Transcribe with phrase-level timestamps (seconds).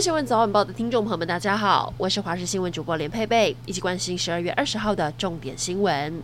[0.00, 6.22] 新闻早晚报的听众朋友们，大家好，我是华视新闻主播连佩佩，一起关心十二月二十号的重点新闻。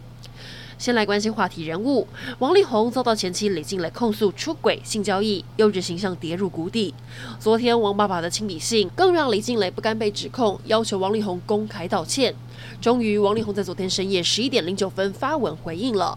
[0.79, 2.06] 先来关心话题人物，
[2.38, 6.95] 王力宏遭到前妻李静蕾控诉出轨、性交易，优质形象跌入谷底。
[7.41, 12.32] 昨天，王爸爸的亲笔信更让李静蕾不甘被指控，要求王力宏公开道歉。
[12.80, 16.16] 终于，王力宏在昨天深夜十一点零九分发文回应了。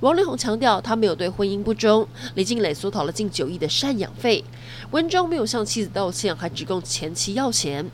[0.00, 2.06] 王力宏强调，他没有对婚姻不忠。
[2.34, 4.44] 李静蕾索讨了近九亿的赡养费，
[4.90, 7.90] 文中没有向妻子道歉，还指控前妻要钱。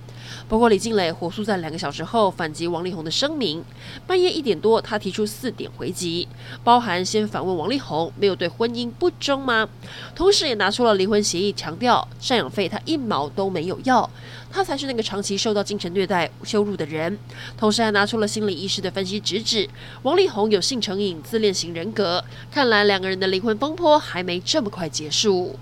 [0.48, 3.64] 不过，李静蕾火速在两个小时后反击王力宏的声明。
[4.06, 6.28] 半夜一点多，他提出四点回击，
[6.62, 9.68] 包含先反问王力宏没有对婚姻不忠吗？
[10.14, 14.08] 同时也拿出了离婚协议，强调赡养费他一毛都没有要，
[14.52, 17.18] 他才是那个长期受到精神虐待、羞辱的人。
[17.56, 19.68] 同时还拿出了心理医师的分析，直指
[20.02, 21.69] 王力宏有性成瘾、自恋型。
[21.72, 25.56] 人格，看来两个人的离婚风波还没这么快结束。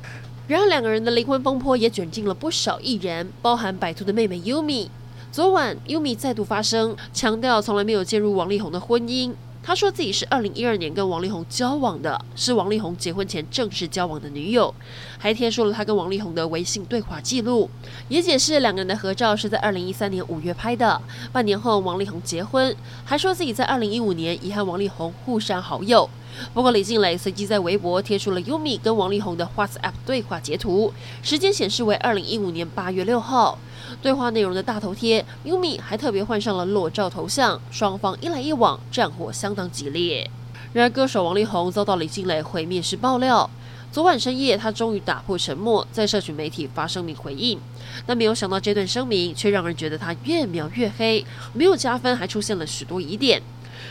[0.47, 4.91] 然而，两个人的离婚风波也卷进了不少艺人，包含百度的妹妹优米。
[5.31, 9.33] 昨晚优米再度发声，强调从来没有介入王力宏的婚姻。
[9.69, 14.75] 他说自己是二零一二年跟王力宏交往的，是王力宏结婚前正式交往的女友，
[15.19, 17.69] 还贴出了他跟王力宏的微信对话记录，
[18.09, 20.99] 也解释两个人的合照是在二零一三年五月拍的。
[21.35, 26.09] 半年后王力宏结婚，还说自己在二零一五年已和王力宏互删好友。
[26.55, 33.59] 不过李静蕾随即在微博贴出了 Yumi 跟王力宏的 WhatsApp 对话截图，时间显示为二零一五年八月六号。
[34.03, 40.31] 对话内容的大头贴，Yumi 还特别换上了裸照头像，双方一来一往，战火相当激烈。
[40.73, 43.49] 然而，歌手王力宏遭到李静蕾毁灭式爆料。
[43.91, 47.59] 昨晚深夜，他终于打破沉默，在社群媒体发声明回应。
[48.05, 53.43] 但没有想到，这段声明却让人觉得他越描越黑，没有加分，还出现了许多疑点。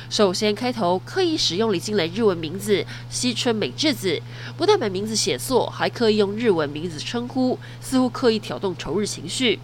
[0.09, 4.21] 首先，开头刻意使用李金雷日文名字西村美智子，
[4.57, 9.59] 不但把名字写错，还刻意用日文名字称呼，似乎刻意挑动仇日情绪。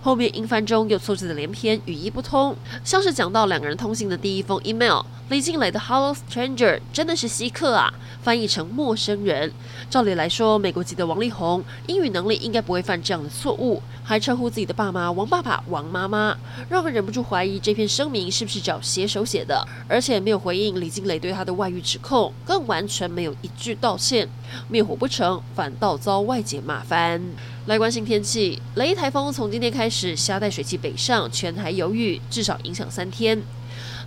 [0.00, 7.92] 后面英翻中又错字的连篇，语义不通，像是讲到两个人通信的第一封 email，李静蕾的 Hello Stranger 真的是稀客啊，
[8.22, 9.52] 翻译成陌生人。
[9.88, 16.36] 照理来说，美国籍的王力宏英语能力应该不会犯这样的错误，还称呼自己的爸妈王爸爸、王妈妈，
[16.68, 24.28] 让人忍不住怀疑这篇声明是不是找写手写的，而且没有回应李静蕾对他的外遇指控，更完全没有一句道歉，
[24.68, 27.20] 灭火不成，反倒遭外界骂翻。
[27.66, 33.40] 来关心天气，雷台风从今天开始携带水汽北上，全台有雨，至少影响三天。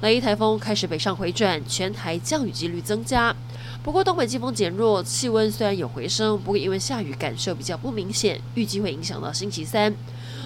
[0.01, 3.35] 雷伊台风开始北上回转，全台降雨几率增加。
[3.83, 9.93] 不过东北季风减弱，气温虽然有回升，不过因为下雨感受比较不明显，预计会影响到星期三。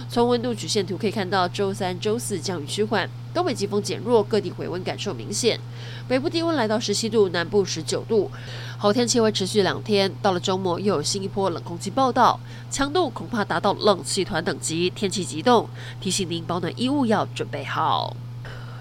[0.10, 5.60] 从温度曲线图可以看到，周三、周四降雨趋缓，东北季风减弱，各地回温感受明显。
[6.08, 8.30] 北部低温来到十七度，南部十九度。
[8.78, 12.40] 好天气会持续两天，到了周末又有新一波冷空气报道，
[12.70, 15.68] 强度恐怕达到冷气团等级，天气急冻，
[16.00, 18.16] 提醒您保暖衣物要准备好。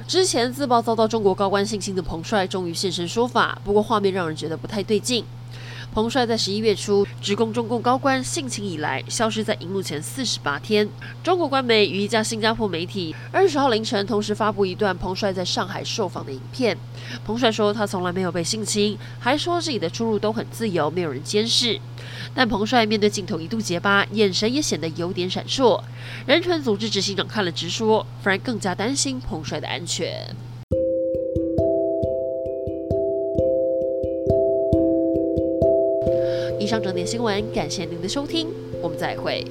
[0.06, 5.24] 之前自曝遭到中国高官性侵的彭帅终于现身说法，不过画面让人觉得不太对劲。
[5.92, 10.88] 彭帅在十一月初指控中共高官性侵以来，消失在荧幕前四十八天。
[11.22, 16.74] 中国官媒与一家新加坡媒体二十号凌晨同时发布一段彭帅在上海受访的影片。
[17.26, 21.78] 彭帅说他从来没有被性侵，还说自己的出入都很自由，没有人监视。
[22.34, 25.78] 但彭帅面对镜头一度结巴，眼神也显得有点闪烁。
[26.24, 30.34] 人权组织执行长看了直说，反而更加担心彭帅的安全。
[36.72, 38.48] 上整点新闻，感谢您的收听，
[38.80, 39.44] 我们再会。